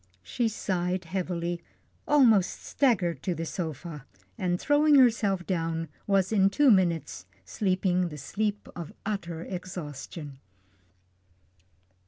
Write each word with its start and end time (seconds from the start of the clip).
She 0.23 0.47
sighed 0.49 1.05
heavily, 1.05 1.61
almost 2.07 2.65
staggered 2.65 3.21
to 3.21 3.35
the 3.35 3.45
sofa, 3.45 4.07
and 4.35 4.59
throwing 4.59 4.95
herself 4.95 5.45
down, 5.45 5.89
was 6.07 6.31
in 6.31 6.49
two 6.49 6.71
minutes 6.71 7.27
sleeping 7.45 8.09
the 8.09 8.17
sleep 8.17 8.67
of 8.75 8.93
utter 9.05 9.43
exhaustion. 9.43 10.39